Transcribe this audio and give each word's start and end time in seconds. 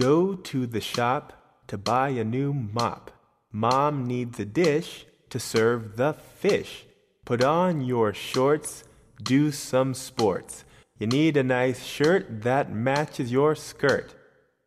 Go 0.00 0.34
to 0.34 0.66
the 0.66 0.80
shop 0.80 1.34
to 1.66 1.76
buy 1.76 2.08
a 2.08 2.24
new 2.24 2.54
mop. 2.54 3.10
Mom 3.52 4.06
needs 4.06 4.40
a 4.40 4.46
dish 4.46 5.04
to 5.28 5.38
serve 5.38 5.98
the 5.98 6.14
fish. 6.14 6.86
Put 7.26 7.44
on 7.44 7.82
your 7.82 8.14
shorts, 8.14 8.84
do 9.22 9.52
some 9.52 9.92
sports. 9.92 10.64
You 10.98 11.06
need 11.06 11.36
a 11.36 11.42
nice 11.42 11.84
shirt 11.84 12.40
that 12.44 12.72
matches 12.72 13.30
your 13.30 13.54
skirt. 13.54 14.14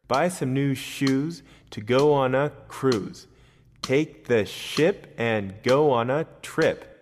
Buy 0.07 0.27
some 0.27 0.53
new 0.53 0.75
shoes 0.75 1.41
to 1.71 1.81
go 1.81 2.13
on 2.13 2.35
a 2.35 2.51
cruise. 2.67 3.25
Take 3.81 4.27
the 4.27 4.45
ship 4.45 5.15
and 5.17 5.55
go 5.63 5.89
on 5.89 6.11
a 6.11 6.27
trip. 6.43 6.92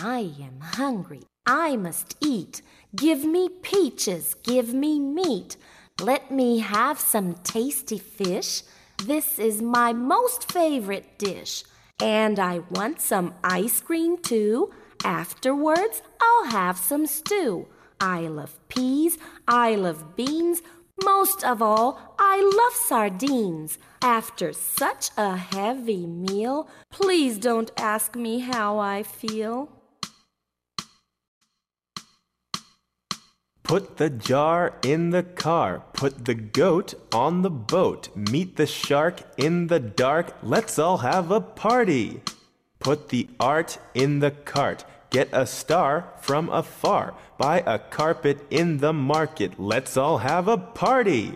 I 0.00 0.32
am 0.40 0.60
hungry. 0.60 1.22
I 1.44 1.76
must 1.76 2.16
eat. 2.20 2.62
Give 2.94 3.24
me 3.24 3.48
peaches, 3.48 4.34
give 4.44 4.72
me 4.72 5.00
meat. 5.00 5.56
Let 6.00 6.30
me 6.30 6.60
have 6.60 7.00
some 7.00 7.34
tasty 7.42 7.98
fish. 7.98 8.62
This 9.04 9.40
is 9.40 9.60
my 9.60 9.92
most 9.92 10.52
favorite 10.52 11.18
dish. 11.18 11.64
And 12.00 12.38
I 12.38 12.60
want 12.70 13.00
some 13.00 13.34
ice 13.42 13.80
cream 13.80 14.18
too. 14.18 14.72
Afterwards, 15.04 16.02
I'll 16.20 16.50
have 16.50 16.78
some 16.78 17.06
stew. 17.06 17.66
I 18.00 18.20
love 18.28 18.56
peas, 18.68 19.18
I 19.48 19.74
love 19.74 20.14
beans. 20.14 20.62
Most 21.02 21.42
of 21.42 21.60
all, 21.60 22.14
I 22.20 22.40
love 22.40 22.74
sardines. 22.86 23.78
After 24.00 24.52
such 24.52 25.10
a 25.16 25.36
heavy 25.36 26.06
meal, 26.06 26.68
please 26.90 27.36
don't 27.38 27.72
ask 27.76 28.14
me 28.14 28.38
how 28.38 28.78
I 28.78 29.02
feel. 29.02 29.77
Put 33.68 33.98
the 33.98 34.08
jar 34.08 34.72
in 34.82 35.10
the 35.10 35.22
car. 35.22 35.82
Put 35.92 36.24
the 36.24 36.34
goat 36.34 36.94
on 37.12 37.42
the 37.42 37.50
boat. 37.50 38.08
Meet 38.16 38.56
the 38.56 38.66
shark 38.66 39.20
in 39.36 39.66
the 39.66 39.78
dark. 39.78 40.34
Let's 40.42 40.78
all 40.78 40.96
have 40.96 41.30
a 41.30 41.42
party. 41.42 42.22
Put 42.78 43.10
the 43.10 43.28
art 43.38 43.78
in 43.92 44.20
the 44.20 44.30
cart. 44.30 44.86
Get 45.10 45.28
a 45.32 45.44
star 45.44 46.14
from 46.22 46.48
afar. 46.48 47.12
Buy 47.36 47.62
a 47.66 47.78
carpet 47.78 48.38
in 48.48 48.78
the 48.78 48.94
market. 48.94 49.60
Let's 49.60 49.98
all 49.98 50.16
have 50.16 50.48
a 50.48 50.56
party. 50.56 51.34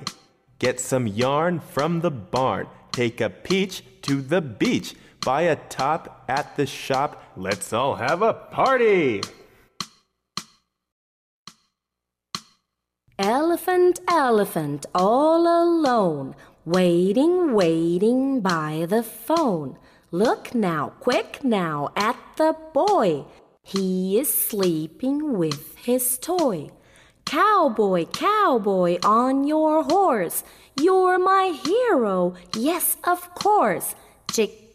Get 0.58 0.80
some 0.80 1.06
yarn 1.06 1.60
from 1.60 2.00
the 2.00 2.10
barn. 2.10 2.66
Take 2.92 3.20
a 3.20 3.28
peach 3.28 3.84
to 4.02 4.22
the 4.22 4.40
beach. 4.40 4.94
Buy 5.22 5.42
a 5.42 5.56
top 5.56 6.24
at 6.28 6.56
the 6.56 6.64
shop. 6.64 7.22
Let's 7.36 7.74
all 7.74 7.96
have 7.96 8.22
a 8.22 8.32
party. 8.32 9.20
Elephant, 13.22 14.00
elephant, 14.08 14.84
all 14.96 15.46
alone, 15.46 16.34
waiting, 16.64 17.54
waiting 17.54 18.40
by 18.40 18.84
the 18.88 19.04
phone. 19.04 19.78
Look 20.10 20.56
now, 20.56 20.94
quick 20.98 21.44
now, 21.44 21.92
at 21.94 22.16
the 22.36 22.56
boy. 22.74 23.26
He 23.62 24.18
is 24.18 24.34
sleeping 24.34 25.38
with 25.38 25.76
his 25.76 26.18
toy. 26.18 26.70
Cowboy, 27.24 28.06
cowboy, 28.06 28.98
on 29.04 29.44
your 29.44 29.84
horse. 29.84 30.42
You're 30.76 31.20
my 31.20 31.56
hero, 31.64 32.34
yes, 32.56 32.96
of 33.04 33.32
course. 33.36 33.94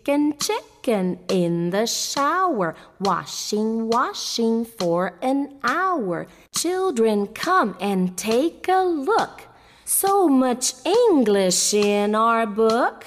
Chicken, 0.08 0.38
chicken 0.38 1.20
in 1.28 1.72
the 1.72 1.86
shower, 1.86 2.76
washing, 2.98 3.90
washing 3.90 4.64
for 4.64 5.20
an 5.22 5.60
hour. 5.66 6.28
Children, 6.56 7.28
come 7.28 7.76
and 7.82 8.18
take 8.18 8.70
a 8.70 8.84
look. 8.84 9.42
So 9.84 10.30
much 10.30 10.76
English 10.86 11.74
in 11.74 12.16
our 12.16 12.48
book. 12.48 13.04